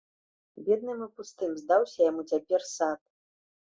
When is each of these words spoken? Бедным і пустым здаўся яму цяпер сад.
Бедным 0.69 1.05
і 1.07 1.09
пустым 1.19 1.55
здаўся 1.61 1.99
яму 2.11 2.21
цяпер 2.35 2.71
сад. 2.77 2.99